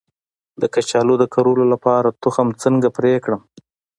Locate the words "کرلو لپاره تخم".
1.33-2.47